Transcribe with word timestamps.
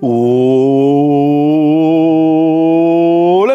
Hola 0.00 0.36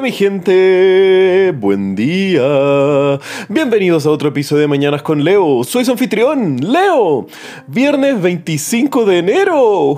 mi 0.01 0.11
gente, 0.11 1.53
buen 1.57 1.95
día. 1.95 3.17
Bienvenidos 3.47 4.05
a 4.05 4.09
otro 4.09 4.27
episodio 4.27 4.63
de 4.63 4.67
Mañanas 4.67 5.01
con 5.03 5.23
Leo. 5.23 5.63
Soy 5.63 5.85
su 5.85 5.91
anfitrión, 5.93 6.57
Leo. 6.57 7.27
Viernes 7.67 8.21
25 8.21 9.05
de 9.05 9.19
enero. 9.19 9.97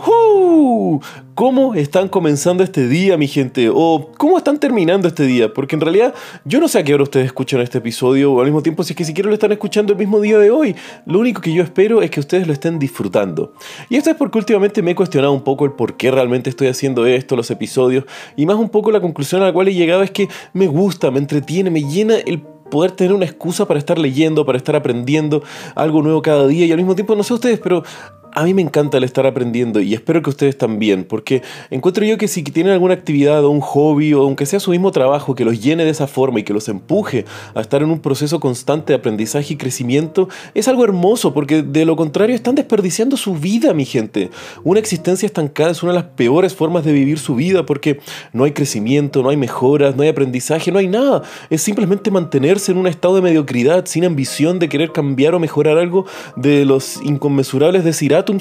¿Cómo 1.36 1.76
están 1.76 2.08
comenzando 2.08 2.64
este 2.64 2.88
día, 2.88 3.18
mi 3.18 3.28
gente? 3.28 3.70
¿O 3.70 4.10
cómo 4.18 4.38
están 4.38 4.58
terminando 4.58 5.10
este 5.10 5.26
día? 5.26 5.54
Porque 5.54 5.76
en 5.76 5.82
realidad 5.82 6.14
yo 6.46 6.62
no 6.62 6.70
sé 6.70 6.80
a 6.80 6.84
qué 6.86 6.94
hora 6.94 7.04
ustedes 7.04 7.26
escuchan 7.26 7.60
este 7.60 7.80
episodio 7.80 8.32
o 8.32 8.40
al 8.40 8.46
mismo 8.46 8.64
tiempo 8.64 8.86
si 8.86 8.94
es 8.94 8.98
que 8.98 9.04
siquiera 9.04 9.28
lo 9.28 9.34
están 9.34 9.52
escuchando 9.52 9.92
el 9.92 10.00
mismo 10.00 10.22
día 10.22 10.40
de 10.40 10.50
hoy. 10.50 10.78
Lo 11.06 11.20
único 11.20 11.42
que 11.42 11.52
yo 11.52 11.62
espero 11.62 12.02
es 12.02 12.10
que 12.10 12.22
ustedes 12.22 12.48
lo 12.48 12.54
estén 12.54 12.80
disfrutando. 12.80 13.52
Y 13.90 13.98
esto 13.98 14.12
es 14.12 14.16
porque 14.16 14.38
últimamente 14.38 14.82
me 14.82 14.92
he 14.92 14.96
cuestionado 14.96 15.34
un 15.34 15.44
poco 15.44 15.66
el 15.66 15.74
por 15.74 15.98
qué 15.98 16.10
realmente 16.10 16.50
estoy 16.50 16.68
haciendo 16.68 17.06
esto, 17.06 17.36
los 17.36 17.52
episodios, 17.52 18.06
y 18.38 18.46
más 18.46 18.56
un 18.56 18.70
poco 18.70 18.90
la 18.92 19.02
conclusión 19.02 19.42
a 19.42 19.48
la 19.48 19.52
cual 19.52 19.68
he 19.68 19.74
llegado 19.74 20.04
es 20.04 20.12
que 20.12 20.30
me 20.54 20.68
gusta, 20.68 21.12
me 21.12 21.20
entretiene, 21.20 21.70
me 21.70 21.84
llena 21.84 22.16
el 22.16 22.44
poder 22.72 22.92
tener 22.92 23.12
una 23.12 23.26
excusa 23.26 23.68
para 23.68 23.78
estar 23.78 24.00
leyendo, 24.00 24.46
para 24.46 24.58
estar 24.58 24.76
aprendiendo 24.78 25.44
algo 25.76 26.02
nuevo 26.02 26.22
cada 26.22 26.48
día 26.48 26.66
y 26.66 26.72
al 26.72 26.78
mismo 26.78 26.96
tiempo, 26.96 27.14
no 27.14 27.24
sé 27.24 27.34
ustedes, 27.34 27.60
pero 27.60 27.84
a 28.36 28.44
mí 28.44 28.54
me 28.54 28.62
encanta 28.62 28.98
el 28.98 29.06
estar 29.06 29.26
aprendiendo 29.26 29.80
y 29.80 29.94
espero 29.94 30.22
que 30.22 30.30
ustedes 30.30 30.58
también, 30.58 31.06
porque 31.06 31.42
encuentro 31.72 32.04
yo 32.04 32.18
que 32.18 32.28
si 32.28 32.44
tienen 32.44 32.74
alguna 32.74 32.94
actividad 32.94 33.44
o 33.46 33.50
un 33.50 33.62
hobby 33.62 34.14
o 34.14 34.24
aunque 34.24 34.46
sea 34.46 34.60
su 34.60 34.72
mismo 34.72 34.92
trabajo 34.92 35.36
que 35.36 35.46
los 35.46 35.62
llene 35.62 35.86
de 35.86 35.90
esa 35.90 36.06
forma 36.06 36.42
y 36.42 36.44
que 36.44 36.52
los 36.52 36.68
empuje 36.68 37.24
a 37.54 37.62
estar 37.62 37.82
en 37.82 37.90
un 37.90 38.00
proceso 38.00 38.42
constante 38.42 38.92
de 38.92 39.00
aprendizaje 39.00 39.54
y 39.54 39.58
crecimiento, 39.58 40.28
es 40.54 40.68
algo 40.68 40.84
hermoso, 40.84 41.34
porque 41.34 41.64
de 41.64 41.86
lo 41.86 41.96
contrario 41.96 42.36
están 42.36 42.56
desperdiciando 42.56 43.16
su 43.16 43.36
vida, 43.36 43.74
mi 43.74 43.86
gente. 43.86 44.30
Una 44.66 44.82
existencia 44.82 45.26
estancada 45.26 45.72
es 45.72 45.82
una 45.82 45.94
de 45.94 46.00
las 46.00 46.08
peores 46.10 46.54
formas 46.54 46.84
de 46.84 46.92
vivir 46.92 47.20
su 47.20 47.36
vida, 47.36 47.66
porque 47.66 48.02
no 48.34 48.44
hay 48.44 48.52
crecimiento, 48.52 49.24
no 49.24 49.30
hay 49.30 49.38
mejoras, 49.38 49.96
no 49.96 50.04
hay 50.04 50.10
aprendizaje, 50.10 50.74
no 50.74 50.80
hay 50.80 50.88
nada. 50.90 51.24
Es 51.50 51.62
simplemente 51.62 52.12
mantenerse 52.12 52.74
en 52.74 52.80
un 52.80 52.88
estado 52.88 53.16
de 53.16 53.22
mediocridad, 53.22 53.86
sin 53.86 54.04
ambición 54.04 54.60
de 54.60 54.68
querer 54.68 54.92
cambiar 54.92 55.36
o 55.36 55.40
mejorar 55.40 55.78
algo 55.78 56.06
de 56.36 56.66
los 56.66 57.02
inconmensurables 57.02 57.86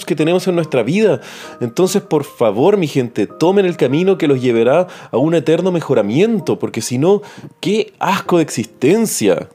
que 0.05 0.17
tenemos 0.17 0.47
en 0.49 0.55
nuestra 0.55 0.83
vida. 0.83 1.21
Entonces, 1.61 2.03
por 2.03 2.25
favor, 2.25 2.77
mi 2.77 2.87
gente, 2.87 3.27
tomen 3.27 3.67
el 3.67 3.77
camino 3.77 4.19
que 4.19 4.27
los 4.27 4.41
llevará 4.41 4.87
a 5.11 5.17
un 5.17 5.35
eterno 5.35 5.71
mejoramiento, 5.71 6.59
porque 6.59 6.81
si 6.81 6.99
no, 6.99 7.23
qué 7.61 7.93
asco 7.99 8.39
de 8.39 8.43
existencia. 8.43 9.49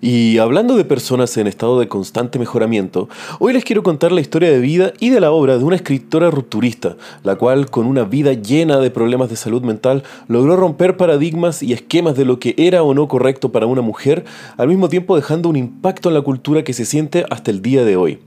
Y 0.00 0.38
hablando 0.38 0.76
de 0.76 0.84
personas 0.84 1.36
en 1.36 1.46
estado 1.46 1.80
de 1.80 1.88
constante 1.88 2.38
mejoramiento, 2.38 3.08
hoy 3.38 3.52
les 3.52 3.64
quiero 3.64 3.82
contar 3.82 4.12
la 4.12 4.20
historia 4.20 4.50
de 4.50 4.60
vida 4.60 4.92
y 5.00 5.10
de 5.10 5.20
la 5.20 5.30
obra 5.30 5.58
de 5.58 5.64
una 5.64 5.76
escritora 5.76 6.30
rupturista, 6.30 6.96
la 7.22 7.36
cual 7.36 7.70
con 7.70 7.86
una 7.86 8.04
vida 8.04 8.32
llena 8.34 8.78
de 8.78 8.90
problemas 8.90 9.30
de 9.30 9.36
salud 9.36 9.62
mental 9.62 10.02
logró 10.28 10.56
romper 10.56 10.96
paradigmas 10.96 11.62
y 11.62 11.72
esquemas 11.72 12.16
de 12.16 12.24
lo 12.24 12.38
que 12.38 12.54
era 12.58 12.82
o 12.82 12.94
no 12.94 13.08
correcto 13.08 13.52
para 13.52 13.66
una 13.66 13.82
mujer, 13.82 14.24
al 14.56 14.68
mismo 14.68 14.88
tiempo 14.88 15.16
dejando 15.16 15.48
un 15.48 15.56
impacto 15.56 16.08
en 16.08 16.14
la 16.14 16.22
cultura 16.22 16.64
que 16.64 16.72
se 16.72 16.84
siente 16.84 17.24
hasta 17.30 17.50
el 17.50 17.62
día 17.62 17.84
de 17.84 17.96
hoy. 17.96 18.18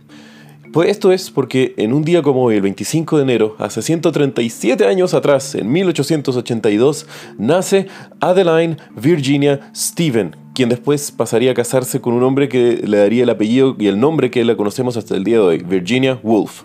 Pues 0.72 0.90
esto 0.90 1.12
es 1.12 1.32
porque 1.32 1.74
en 1.78 1.94
un 1.94 2.04
día 2.04 2.22
como 2.22 2.44
hoy, 2.44 2.56
el 2.56 2.62
25 2.62 3.18
de 3.18 3.24
enero, 3.24 3.56
hace 3.58 3.82
137 3.82 4.86
años 4.86 5.16
atrás, 5.16 5.56
en 5.56 5.72
1882, 5.72 7.08
nace 7.40 7.88
Adeline 8.20 8.78
Virginia 8.96 9.72
Stephen, 9.76 10.36
quien 10.60 10.68
después 10.68 11.14
pasaría 11.14 11.52
a 11.52 11.54
casarse 11.54 12.02
con 12.02 12.14
un 12.14 12.22
hombre 12.22 12.50
que 12.50 12.82
le 12.86 12.98
daría 12.98 13.24
el 13.24 13.30
apellido 13.30 13.78
y 13.80 13.88
el 13.88 13.98
nombre 13.98 14.30
que 14.30 14.44
la 14.44 14.58
conocemos 14.58 14.98
hasta 14.98 15.16
el 15.16 15.24
día 15.24 15.38
de 15.38 15.42
hoy, 15.42 15.58
Virginia 15.60 16.20
Woolf. 16.22 16.64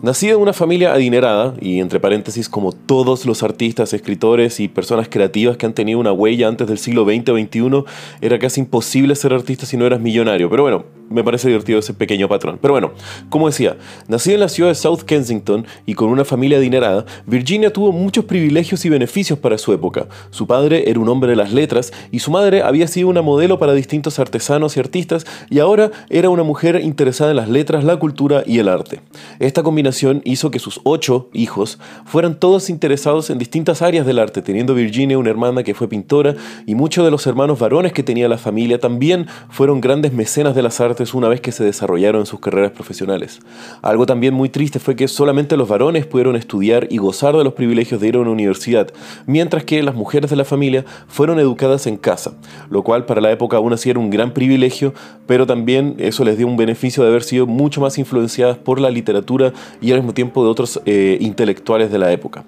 Nacida 0.00 0.34
en 0.34 0.38
una 0.38 0.52
familia 0.52 0.92
adinerada, 0.92 1.54
y 1.60 1.80
entre 1.80 1.98
paréntesis 1.98 2.48
como 2.48 2.70
todos 2.70 3.26
los 3.26 3.42
artistas, 3.42 3.92
escritores 3.92 4.60
y 4.60 4.68
personas 4.68 5.08
creativas 5.08 5.56
que 5.56 5.66
han 5.66 5.74
tenido 5.74 5.98
una 5.98 6.12
huella 6.12 6.46
antes 6.46 6.68
del 6.68 6.78
siglo 6.78 7.04
XX 7.04 7.30
o 7.30 7.36
XXI, 7.36 7.84
era 8.20 8.38
casi 8.38 8.60
imposible 8.60 9.16
ser 9.16 9.34
artista 9.34 9.66
si 9.66 9.76
no 9.76 9.86
eras 9.86 9.98
millonario. 9.98 10.48
Pero 10.48 10.62
bueno, 10.62 10.84
me 11.10 11.24
parece 11.24 11.48
divertido 11.48 11.80
ese 11.80 11.94
pequeño 11.94 12.28
patrón. 12.28 12.60
Pero 12.62 12.74
bueno, 12.74 12.92
como 13.28 13.48
decía, 13.48 13.76
nacida 14.06 14.34
en 14.34 14.40
la 14.40 14.48
ciudad 14.48 14.68
de 14.68 14.76
South 14.76 15.00
Kensington 15.04 15.66
y 15.84 15.94
con 15.94 16.10
una 16.10 16.24
familia 16.24 16.58
adinerada, 16.58 17.04
Virginia 17.26 17.72
tuvo 17.72 17.90
muchos 17.90 18.24
privilegios 18.24 18.84
y 18.84 18.90
beneficios 18.90 19.38
para 19.40 19.58
su 19.58 19.72
época. 19.72 20.06
Su 20.30 20.46
padre 20.46 20.88
era 20.88 21.00
un 21.00 21.08
hombre 21.08 21.30
de 21.30 21.36
las 21.36 21.52
letras 21.52 21.92
y 22.12 22.20
su 22.20 22.30
madre 22.30 22.62
había 22.62 22.86
sido 22.86 23.08
una 23.08 23.22
modelo 23.22 23.58
para 23.58 23.72
distintos 23.72 24.20
artesanos 24.20 24.76
y 24.76 24.80
artistas 24.80 25.26
y 25.50 25.58
ahora 25.58 25.90
era 26.08 26.30
una 26.30 26.44
mujer 26.44 26.80
interesada 26.84 27.30
en 27.30 27.38
las 27.38 27.48
letras, 27.48 27.82
la 27.82 27.96
cultura 27.96 28.44
y 28.46 28.58
el 28.60 28.68
arte. 28.68 29.00
Esta 29.40 29.64
combinación 29.64 29.87
hizo 30.24 30.50
que 30.50 30.58
sus 30.58 30.80
ocho 30.84 31.28
hijos 31.32 31.78
fueran 32.04 32.38
todos 32.38 32.70
interesados 32.70 33.30
en 33.30 33.38
distintas 33.38 33.82
áreas 33.82 34.06
del 34.06 34.18
arte, 34.18 34.42
teniendo 34.42 34.74
Virginia 34.74 35.18
una 35.18 35.30
hermana 35.30 35.62
que 35.62 35.74
fue 35.74 35.88
pintora 35.88 36.34
y 36.66 36.74
muchos 36.74 37.04
de 37.04 37.10
los 37.10 37.26
hermanos 37.26 37.58
varones 37.58 37.92
que 37.92 38.02
tenía 38.02 38.28
la 38.28 38.38
familia 38.38 38.78
también 38.78 39.26
fueron 39.50 39.80
grandes 39.80 40.12
mecenas 40.12 40.54
de 40.54 40.62
las 40.62 40.80
artes 40.80 41.14
una 41.14 41.28
vez 41.28 41.40
que 41.40 41.52
se 41.52 41.64
desarrollaron 41.64 42.22
en 42.22 42.26
sus 42.26 42.40
carreras 42.40 42.72
profesionales. 42.72 43.40
Algo 43.82 44.06
también 44.06 44.34
muy 44.34 44.48
triste 44.48 44.78
fue 44.78 44.96
que 44.96 45.08
solamente 45.08 45.56
los 45.56 45.68
varones 45.68 46.06
pudieron 46.06 46.36
estudiar 46.36 46.86
y 46.90 46.98
gozar 46.98 47.36
de 47.36 47.44
los 47.44 47.54
privilegios 47.54 48.00
de 48.00 48.08
ir 48.08 48.16
a 48.16 48.20
una 48.20 48.30
universidad, 48.30 48.88
mientras 49.26 49.64
que 49.64 49.82
las 49.82 49.94
mujeres 49.94 50.30
de 50.30 50.36
la 50.36 50.44
familia 50.44 50.84
fueron 51.06 51.38
educadas 51.38 51.86
en 51.86 51.96
casa, 51.96 52.32
lo 52.70 52.82
cual 52.82 53.04
para 53.06 53.20
la 53.20 53.30
época 53.30 53.56
aún 53.56 53.72
así 53.72 53.90
era 53.90 53.98
un 53.98 54.10
gran 54.10 54.32
privilegio, 54.32 54.94
pero 55.26 55.46
también 55.46 55.94
eso 55.98 56.24
les 56.24 56.38
dio 56.38 56.46
un 56.46 56.56
beneficio 56.56 57.02
de 57.02 57.10
haber 57.10 57.22
sido 57.22 57.46
mucho 57.46 57.80
más 57.80 57.98
influenciadas 57.98 58.56
por 58.56 58.80
la 58.80 58.90
literatura 58.90 59.52
y 59.80 59.92
al 59.92 59.98
mismo 59.98 60.14
tiempo 60.14 60.44
de 60.44 60.50
otros 60.50 60.80
eh, 60.86 61.18
intelectuales 61.20 61.90
de 61.90 61.98
la 61.98 62.12
época. 62.12 62.44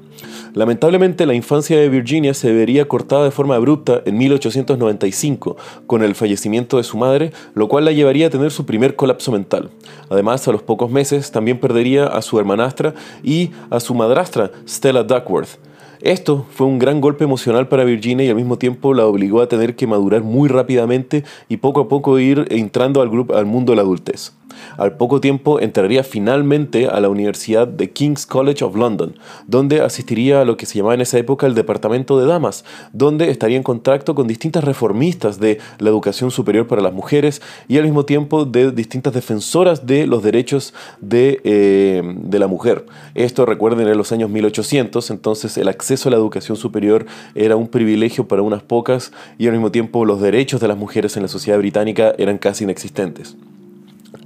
Lamentablemente, 0.52 1.26
la 1.26 1.34
infancia 1.34 1.78
de 1.78 1.88
Virginia 1.88 2.34
se 2.34 2.52
vería 2.52 2.88
cortada 2.88 3.24
de 3.24 3.30
forma 3.30 3.54
abrupta 3.54 4.02
en 4.04 4.18
1895 4.18 5.56
con 5.86 6.02
el 6.02 6.14
fallecimiento 6.14 6.76
de 6.76 6.82
su 6.82 6.96
madre, 6.96 7.32
lo 7.54 7.68
cual 7.68 7.84
la 7.84 7.92
llevaría 7.92 8.26
a 8.26 8.30
tener 8.30 8.50
su 8.50 8.66
primer 8.66 8.96
colapso 8.96 9.30
mental. 9.30 9.70
Además, 10.08 10.46
a 10.48 10.52
los 10.52 10.62
pocos 10.62 10.90
meses 10.90 11.30
también 11.30 11.60
perdería 11.60 12.06
a 12.06 12.20
su 12.22 12.38
hermanastra 12.38 12.94
y 13.22 13.50
a 13.70 13.78
su 13.78 13.94
madrastra, 13.94 14.50
Stella 14.66 15.04
Duckworth. 15.04 15.69
Esto 16.02 16.46
fue 16.50 16.66
un 16.66 16.78
gran 16.78 17.02
golpe 17.02 17.24
emocional 17.24 17.68
para 17.68 17.84
Virginia 17.84 18.24
y 18.24 18.30
al 18.30 18.34
mismo 18.34 18.56
tiempo 18.56 18.94
la 18.94 19.04
obligó 19.04 19.42
a 19.42 19.48
tener 19.48 19.76
que 19.76 19.86
madurar 19.86 20.22
muy 20.22 20.48
rápidamente 20.48 21.24
y 21.48 21.58
poco 21.58 21.80
a 21.80 21.88
poco 21.88 22.18
ir 22.18 22.46
entrando 22.48 23.02
al, 23.02 23.10
grupo, 23.10 23.34
al 23.34 23.44
mundo 23.44 23.72
de 23.72 23.76
la 23.76 23.82
adultez. 23.82 24.32
Al 24.76 24.96
poco 24.96 25.20
tiempo 25.20 25.60
entraría 25.60 26.02
finalmente 26.04 26.86
a 26.86 27.00
la 27.00 27.08
Universidad 27.08 27.68
de 27.68 27.90
King's 27.90 28.26
College 28.26 28.64
of 28.64 28.76
London, 28.76 29.14
donde 29.46 29.80
asistiría 29.80 30.40
a 30.40 30.44
lo 30.44 30.56
que 30.56 30.66
se 30.66 30.76
llamaba 30.78 30.94
en 30.94 31.00
esa 31.00 31.18
época 31.18 31.46
el 31.46 31.54
Departamento 31.54 32.18
de 32.18 32.26
Damas, 32.26 32.64
donde 32.92 33.30
estaría 33.30 33.56
en 33.56 33.62
contacto 33.62 34.14
con 34.14 34.26
distintas 34.26 34.64
reformistas 34.64 35.38
de 35.38 35.58
la 35.78 35.90
educación 35.90 36.30
superior 36.30 36.66
para 36.66 36.82
las 36.82 36.92
mujeres 36.92 37.42
y 37.68 37.78
al 37.78 37.84
mismo 37.84 38.04
tiempo 38.04 38.44
de 38.44 38.72
distintas 38.72 39.12
defensoras 39.12 39.86
de 39.86 40.06
los 40.06 40.22
derechos 40.22 40.74
de, 41.00 41.40
eh, 41.44 42.02
de 42.04 42.38
la 42.38 42.46
mujer. 42.46 42.86
Esto 43.14 43.46
recuerden 43.46 43.88
en 43.88 43.96
los 43.96 44.12
años 44.12 44.30
1800, 44.30 45.10
entonces 45.10 45.56
el 45.56 45.68
acceso 45.68 45.89
a 45.90 46.10
la 46.10 46.16
educación 46.16 46.56
superior 46.56 47.04
era 47.34 47.56
un 47.56 47.66
privilegio 47.66 48.28
para 48.28 48.42
unas 48.42 48.62
pocas 48.62 49.12
y 49.38 49.46
al 49.48 49.52
mismo 49.54 49.72
tiempo 49.72 50.04
los 50.04 50.20
derechos 50.20 50.60
de 50.60 50.68
las 50.68 50.78
mujeres 50.78 51.16
en 51.16 51.22
la 51.22 51.28
sociedad 51.28 51.58
británica 51.58 52.14
eran 52.16 52.38
casi 52.38 52.62
inexistentes. 52.62 53.36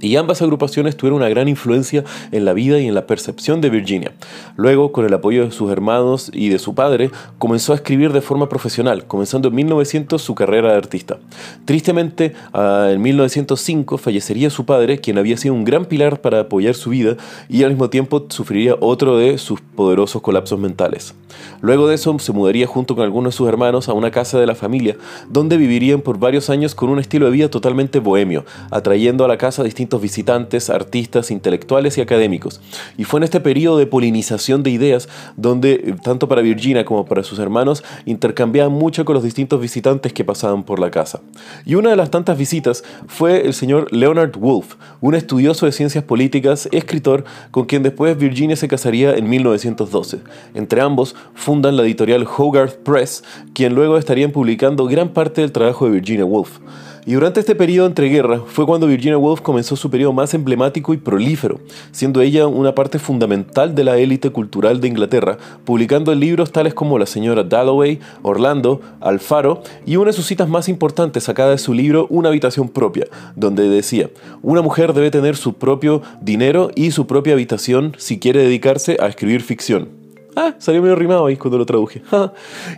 Y 0.01 0.15
ambas 0.17 0.41
agrupaciones 0.41 0.97
tuvieron 0.97 1.17
una 1.17 1.29
gran 1.29 1.47
influencia 1.47 2.03
en 2.31 2.45
la 2.45 2.53
vida 2.53 2.79
y 2.79 2.87
en 2.87 2.95
la 2.95 3.07
percepción 3.07 3.61
de 3.61 3.69
Virginia. 3.69 4.11
Luego, 4.55 4.91
con 4.91 5.05
el 5.05 5.13
apoyo 5.13 5.45
de 5.45 5.51
sus 5.51 5.71
hermanos 5.71 6.29
y 6.33 6.49
de 6.49 6.59
su 6.59 6.75
padre, 6.75 7.11
comenzó 7.37 7.73
a 7.73 7.75
escribir 7.75 8.11
de 8.11 8.21
forma 8.21 8.49
profesional, 8.49 9.05
comenzando 9.05 9.47
en 9.47 9.55
1900 9.55 10.21
su 10.21 10.35
carrera 10.35 10.71
de 10.71 10.77
artista. 10.77 11.17
Tristemente, 11.65 12.33
en 12.53 13.01
1905 13.01 13.97
fallecería 13.97 14.49
su 14.49 14.65
padre, 14.65 14.99
quien 14.99 15.17
había 15.17 15.37
sido 15.37 15.53
un 15.53 15.63
gran 15.63 15.85
pilar 15.85 16.21
para 16.21 16.41
apoyar 16.41 16.75
su 16.75 16.89
vida, 16.89 17.15
y 17.49 17.63
al 17.63 17.69
mismo 17.71 17.89
tiempo 17.89 18.25
sufriría 18.29 18.75
otro 18.79 19.17
de 19.17 19.37
sus 19.37 19.61
poderosos 19.61 20.21
colapsos 20.21 20.59
mentales. 20.59 21.15
Luego 21.61 21.87
de 21.87 21.95
eso, 21.95 22.17
se 22.19 22.31
mudaría 22.31 22.67
junto 22.67 22.95
con 22.95 23.03
algunos 23.03 23.33
de 23.33 23.37
sus 23.37 23.47
hermanos 23.47 23.89
a 23.89 23.93
una 23.93 24.11
casa 24.11 24.39
de 24.39 24.45
la 24.45 24.55
familia, 24.55 24.97
donde 25.29 25.57
vivirían 25.57 26.01
por 26.01 26.19
varios 26.19 26.49
años 26.49 26.75
con 26.75 26.89
un 26.89 26.99
estilo 26.99 27.25
de 27.25 27.31
vida 27.31 27.49
totalmente 27.49 27.99
bohemio, 27.99 28.45
atrayendo 28.71 29.25
a 29.25 29.27
la 29.27 29.37
casa 29.37 29.63
distintas 29.63 29.84
visitantes, 30.01 30.69
artistas, 30.69 31.31
intelectuales 31.31 31.97
y 31.97 32.01
académicos. 32.01 32.61
Y 32.97 33.03
fue 33.03 33.19
en 33.19 33.25
este 33.25 33.39
periodo 33.39 33.77
de 33.77 33.87
polinización 33.87 34.63
de 34.63 34.71
ideas 34.71 35.07
donde, 35.37 35.73
eh, 35.73 35.95
tanto 36.03 36.27
para 36.27 36.41
Virginia 36.41 36.85
como 36.85 37.05
para 37.05 37.23
sus 37.23 37.39
hermanos, 37.39 37.83
intercambiaban 38.05 38.71
mucho 38.71 39.05
con 39.05 39.15
los 39.15 39.23
distintos 39.23 39.61
visitantes 39.61 40.13
que 40.13 40.23
pasaban 40.23 40.63
por 40.63 40.79
la 40.79 40.91
casa. 40.91 41.21
Y 41.65 41.75
una 41.75 41.89
de 41.89 41.95
las 41.95 42.11
tantas 42.11 42.37
visitas 42.37 42.83
fue 43.07 43.45
el 43.45 43.53
señor 43.53 43.91
Leonard 43.91 44.37
Woolf, 44.37 44.75
un 45.01 45.15
estudioso 45.15 45.65
de 45.65 45.71
ciencias 45.71 46.03
políticas, 46.03 46.67
escritor, 46.71 47.23
con 47.51 47.65
quien 47.65 47.83
después 47.83 48.17
Virginia 48.17 48.55
se 48.55 48.67
casaría 48.67 49.15
en 49.15 49.29
1912. 49.29 50.19
Entre 50.53 50.81
ambos 50.81 51.15
fundan 51.33 51.77
la 51.77 51.83
editorial 51.83 52.25
Hogarth 52.25 52.77
Press, 52.83 53.23
quien 53.53 53.75
luego 53.75 53.97
estarían 53.97 54.31
publicando 54.31 54.85
gran 54.85 55.09
parte 55.09 55.41
del 55.41 55.51
trabajo 55.51 55.85
de 55.85 55.91
Virginia 55.91 56.25
Woolf. 56.25 56.59
Y 57.07 57.13
durante 57.13 57.39
este 57.39 57.53
periodo 57.53 57.85
entre 57.85 58.09
guerras 58.09 58.41
fue 58.47 58.65
cuando 58.65 58.87
Virginia 58.87 59.17
Woolf 59.17 59.41
comenzó 59.41 59.75
su 59.75 59.91
periodo 59.91 60.11
más 60.11 60.33
emblemático 60.33 60.91
y 60.91 60.97
prolífero, 60.97 61.59
siendo 61.91 62.19
ella 62.19 62.47
una 62.47 62.73
parte 62.73 62.97
fundamental 62.97 63.75
de 63.75 63.83
la 63.83 63.97
élite 63.97 64.31
cultural 64.31 64.81
de 64.81 64.87
Inglaterra, 64.87 65.37
publicando 65.65 66.15
libros 66.15 66.51
tales 66.51 66.73
como 66.73 66.97
La 66.97 67.05
señora 67.05 67.43
Dalloway, 67.43 67.99
Orlando, 68.23 68.81
Alfaro 69.01 69.61
y 69.85 69.97
una 69.97 70.07
de 70.07 70.13
sus 70.13 70.25
citas 70.25 70.49
más 70.49 70.67
importantes 70.67 71.25
sacada 71.25 71.51
de 71.51 71.59
su 71.59 71.75
libro 71.75 72.07
Una 72.09 72.29
habitación 72.29 72.69
propia, 72.69 73.05
donde 73.35 73.69
decía, 73.69 74.09
una 74.41 74.63
mujer 74.63 74.93
debe 74.93 75.11
tener 75.11 75.35
su 75.35 75.53
propio 75.53 76.01
dinero 76.21 76.71
y 76.73 76.89
su 76.89 77.05
propia 77.05 77.33
habitación 77.33 77.93
si 77.99 78.17
quiere 78.17 78.41
dedicarse 78.41 78.97
a 78.99 79.05
escribir 79.05 79.43
ficción. 79.43 80.04
Ah, 80.35 80.53
salió 80.57 80.81
medio 80.81 80.95
rimado 80.95 81.25
ahí 81.25 81.37
cuando 81.37 81.57
lo 81.57 81.65
traduje. 81.65 82.01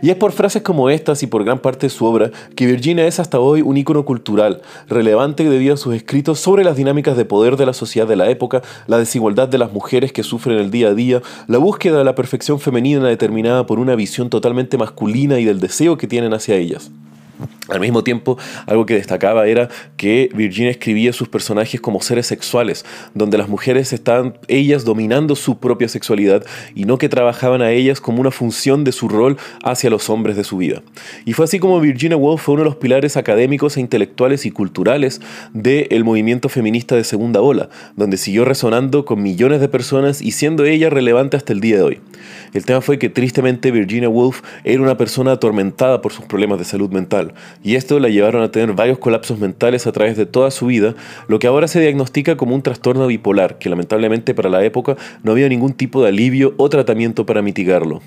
y 0.02 0.10
es 0.10 0.16
por 0.16 0.32
frases 0.32 0.62
como 0.62 0.90
estas 0.90 1.22
y 1.22 1.26
por 1.26 1.44
gran 1.44 1.58
parte 1.58 1.86
de 1.86 1.90
su 1.90 2.04
obra 2.04 2.30
que 2.54 2.66
Virginia 2.66 3.06
es 3.06 3.18
hasta 3.18 3.40
hoy 3.40 3.62
un 3.62 3.76
ícono 3.76 4.04
cultural, 4.04 4.62
relevante 4.88 5.48
debido 5.48 5.74
a 5.74 5.76
sus 5.76 5.94
escritos 5.94 6.38
sobre 6.38 6.62
las 6.62 6.76
dinámicas 6.76 7.16
de 7.16 7.24
poder 7.24 7.56
de 7.56 7.66
la 7.66 7.72
sociedad 7.72 8.06
de 8.06 8.16
la 8.16 8.30
época, 8.30 8.62
la 8.86 8.98
desigualdad 8.98 9.48
de 9.48 9.58
las 9.58 9.72
mujeres 9.72 10.12
que 10.12 10.22
sufren 10.22 10.58
el 10.58 10.70
día 10.70 10.88
a 10.88 10.94
día, 10.94 11.22
la 11.48 11.58
búsqueda 11.58 11.98
de 11.98 12.04
la 12.04 12.14
perfección 12.14 12.60
femenina 12.60 13.06
determinada 13.06 13.66
por 13.66 13.78
una 13.78 13.96
visión 13.96 14.30
totalmente 14.30 14.78
masculina 14.78 15.38
y 15.40 15.44
del 15.44 15.60
deseo 15.60 15.96
que 15.96 16.06
tienen 16.06 16.34
hacia 16.34 16.56
ellas. 16.56 16.90
Al 17.68 17.80
mismo 17.80 18.02
tiempo, 18.02 18.38
algo 18.66 18.86
que 18.86 18.94
destacaba 18.94 19.46
era 19.46 19.68
que 19.96 20.30
Virginia 20.34 20.70
escribía 20.70 21.12
sus 21.12 21.28
personajes 21.28 21.80
como 21.80 22.00
seres 22.00 22.26
sexuales, 22.26 22.84
donde 23.14 23.38
las 23.38 23.48
mujeres 23.48 23.92
estaban 23.92 24.38
ellas 24.48 24.84
dominando 24.84 25.36
su 25.36 25.58
propia 25.58 25.88
sexualidad 25.88 26.44
y 26.74 26.84
no 26.84 26.98
que 26.98 27.08
trabajaban 27.08 27.62
a 27.62 27.70
ellas 27.70 28.00
como 28.00 28.20
una 28.20 28.30
función 28.30 28.84
de 28.84 28.92
su 28.92 29.08
rol 29.08 29.36
hacia 29.62 29.90
los 29.90 30.08
hombres 30.08 30.36
de 30.36 30.44
su 30.44 30.56
vida. 30.56 30.82
Y 31.24 31.34
fue 31.34 31.44
así 31.44 31.58
como 31.58 31.80
Virginia 31.80 32.16
Woolf 32.16 32.42
fue 32.42 32.54
uno 32.54 32.64
de 32.64 32.70
los 32.70 32.76
pilares 32.76 33.16
académicos 33.16 33.76
e 33.76 33.80
intelectuales 33.80 34.46
y 34.46 34.50
culturales 34.50 35.20
del 35.52 36.04
movimiento 36.04 36.48
feminista 36.48 36.96
de 36.96 37.04
segunda 37.04 37.40
ola, 37.40 37.68
donde 37.96 38.16
siguió 38.16 38.44
resonando 38.44 39.04
con 39.04 39.22
millones 39.22 39.60
de 39.60 39.68
personas 39.68 40.22
y 40.22 40.32
siendo 40.32 40.64
ella 40.64 40.90
relevante 40.90 41.36
hasta 41.36 41.52
el 41.52 41.60
día 41.60 41.76
de 41.76 41.82
hoy. 41.82 42.00
El 42.52 42.64
tema 42.64 42.80
fue 42.80 42.98
que 42.98 43.08
tristemente 43.08 43.70
Virginia 43.70 44.08
Woolf 44.08 44.42
era 44.64 44.82
una 44.82 44.96
persona 44.96 45.32
atormentada 45.32 46.00
por 46.00 46.12
sus 46.12 46.24
problemas 46.24 46.58
de 46.58 46.64
salud 46.64 46.90
mental, 46.90 47.34
y 47.62 47.74
esto 47.74 47.98
la 48.00 48.08
llevaron 48.08 48.42
a 48.42 48.50
tener 48.50 48.72
varios 48.72 48.98
colapsos 48.98 49.38
mentales 49.38 49.86
a 49.86 49.92
través 49.92 50.16
de 50.16 50.26
toda 50.26 50.50
su 50.50 50.66
vida, 50.66 50.94
lo 51.28 51.38
que 51.38 51.46
ahora 51.46 51.68
se 51.68 51.80
diagnostica 51.80 52.36
como 52.36 52.54
un 52.54 52.62
trastorno 52.62 53.06
bipolar, 53.06 53.58
que 53.58 53.68
lamentablemente 53.68 54.34
para 54.34 54.48
la 54.48 54.64
época 54.64 54.96
no 55.22 55.32
había 55.32 55.48
ningún 55.48 55.72
tipo 55.72 56.02
de 56.02 56.08
alivio 56.08 56.54
o 56.56 56.68
tratamiento 56.68 57.26
para 57.26 57.42
mitigarlo. 57.42 58.00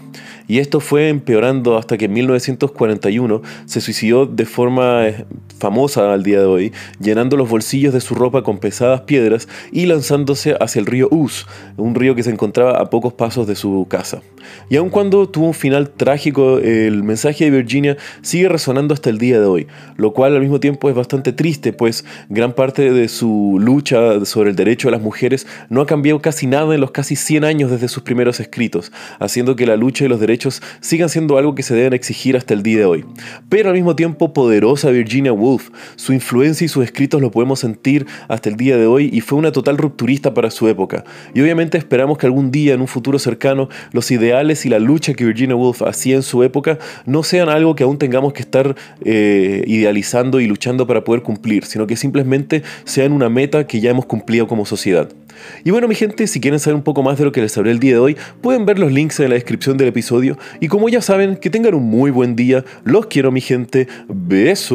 Y 0.48 0.60
esto 0.60 0.80
fue 0.80 1.10
empeorando 1.10 1.78
hasta 1.78 1.98
que 1.98 2.06
en 2.06 2.14
1941 2.14 3.42
se 3.66 3.82
suicidó 3.82 4.26
de 4.26 4.46
forma 4.46 5.08
eh, 5.08 5.26
famosa 5.60 6.14
al 6.14 6.24
día 6.24 6.40
de 6.40 6.46
hoy, 6.46 6.74
llenando 7.00 7.38
los 7.38 7.50
bolsillos 7.50 7.94
de 7.94 8.02
su 8.02 8.16
ropa 8.16 8.44
con 8.44 8.58
pesadas 8.60 9.02
piedras 9.02 9.48
y 9.72 9.86
lanzándose 9.86 10.56
hacia 10.60 10.80
el 10.80 10.86
río 10.86 11.08
Us, 11.12 11.48
un 11.78 11.96
río 11.96 12.16
que 12.16 12.24
se 12.24 12.32
encontraba 12.32 12.80
a 12.80 12.90
pocos 12.90 13.14
pasos 13.14 13.48
de 13.48 13.56
su 13.56 13.86
casa. 13.90 14.22
Y 14.70 14.76
aun 14.76 14.90
cuando 14.90 15.28
tuvo 15.30 15.48
un 15.48 15.54
final 15.54 15.90
trágico, 15.90 16.58
el 16.60 17.04
mensaje 17.04 17.46
de 17.46 17.52
Virginia 17.52 17.98
sigue 18.22 18.50
resonando 18.50 18.94
hasta 18.94 19.10
el 19.10 19.18
día 19.18 19.40
de 19.40 19.46
hoy, 19.46 19.68
lo 19.98 20.14
cual 20.14 20.36
al 20.36 20.42
mismo 20.42 20.60
tiempo 20.60 20.90
es 20.90 20.96
bastante 20.96 21.34
triste, 21.34 21.74
pues 21.74 22.06
gran 22.30 22.54
parte 22.54 22.92
de 22.92 23.08
su 23.08 23.58
lucha 23.60 24.24
sobre 24.26 24.50
el 24.50 24.56
derecho 24.56 24.88
de 24.88 24.94
las 24.94 25.02
mujeres 25.02 25.48
no 25.70 25.82
ha 25.82 25.86
cambiado 25.86 26.22
casi 26.22 26.48
nada 26.48 26.74
en 26.74 26.82
los 26.82 26.92
casi 26.92 27.16
100 27.16 27.44
años 27.44 27.72
desde 27.72 27.88
sus 27.88 28.04
primeros 28.04 28.40
escritos, 28.40 28.92
haciendo 29.20 29.56
que 29.56 29.66
la 29.66 29.76
lucha 29.76 30.06
y 30.06 30.08
los 30.08 30.20
derechos 30.20 30.62
sigan 30.80 31.10
siendo 31.10 31.38
algo 31.38 31.56
que 31.56 31.64
se 31.64 31.76
deben 31.76 31.94
exigir 31.94 32.38
hasta 32.38 32.54
el 32.54 32.64
día 32.64 32.80
de 32.80 32.86
hoy. 32.86 33.06
Pero 33.50 33.70
al 33.70 33.76
mismo 33.76 33.96
tiempo, 33.96 34.34
poderosa 34.34 34.90
Virginia 34.90 35.34
Woolf, 35.34 35.70
su 35.96 36.14
influencia 36.14 36.66
y 36.66 36.68
sus 36.68 36.84
escritos 36.84 37.22
lo 37.22 37.32
podemos 37.32 37.60
sentir 37.60 38.06
hasta 38.28 38.50
el 38.50 38.56
día 38.56 38.78
de 38.78 38.86
hoy 38.86 39.10
y 39.12 39.22
fue 39.22 39.38
una 39.38 39.52
total 39.52 39.78
rupturista 39.78 40.34
para 40.34 40.52
su 40.52 40.68
época. 40.68 41.04
Y 41.34 41.42
obviamente 41.42 41.78
esperamos 41.78 42.18
que 42.18 42.26
algún 42.26 42.52
día, 42.52 42.74
en 42.74 42.82
un 42.82 42.88
futuro 42.88 43.20
cercano, 43.20 43.70
los 43.92 44.06
y 44.66 44.70
la 44.70 44.80
lucha 44.80 45.14
que 45.14 45.26
Virginia 45.26 45.56
Woolf 45.56 45.82
hacía 45.82 46.16
en 46.16 46.24
su 46.24 46.42
época 46.44 46.80
no 47.06 47.24
sean 47.24 47.50
algo 47.50 47.76
que 47.76 47.84
aún 47.84 47.98
tengamos 47.98 48.34
que 48.34 48.42
estar 48.42 48.76
eh, 49.04 49.64
idealizando 49.68 50.40
y 50.40 50.48
luchando 50.48 50.88
para 50.88 51.04
poder 51.04 51.22
cumplir, 51.22 51.66
sino 51.66 51.86
que 51.86 51.96
simplemente 51.96 52.64
sean 52.86 53.12
una 53.12 53.30
meta 53.30 53.68
que 53.68 53.80
ya 53.80 53.92
hemos 53.92 54.06
cumplido 54.06 54.48
como 54.48 54.66
sociedad. 54.66 55.10
Y 55.64 55.72
bueno 55.72 55.88
mi 55.88 55.96
gente, 55.96 56.28
si 56.28 56.40
quieren 56.40 56.60
saber 56.60 56.76
un 56.76 56.84
poco 56.84 57.04
más 57.04 57.18
de 57.18 57.26
lo 57.26 57.32
que 57.32 57.42
les 57.42 57.58
hablé 57.58 57.72
el 57.72 57.80
día 57.80 57.94
de 57.94 58.00
hoy, 58.00 58.18
pueden 58.42 58.66
ver 58.66 58.80
los 58.80 58.92
links 58.92 59.20
en 59.20 59.30
la 59.30 59.36
descripción 59.36 59.78
del 59.78 59.88
episodio. 59.90 60.38
Y 60.60 60.68
como 60.68 60.90
ya 60.90 61.02
saben, 61.02 61.36
que 61.36 61.50
tengan 61.50 61.74
un 61.76 61.84
muy 61.84 62.12
buen 62.12 62.36
día. 62.36 62.66
Los 62.84 63.08
quiero 63.08 63.32
mi 63.32 63.42
gente. 63.42 63.88
Besos. 64.08 64.72